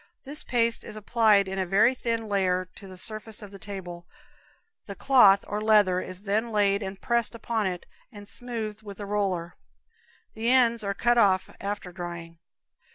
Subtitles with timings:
[0.23, 4.07] This paste is applied in a very thin layer to the surface of the table;
[4.87, 9.05] the cloth, or leather, is then laid and pressed upon it, and smoothed with a
[9.05, 9.53] roller.
[10.33, 12.39] The ends are cut off after drying.